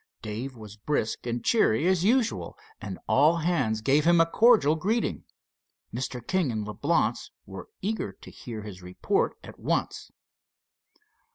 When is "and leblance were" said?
6.51-7.69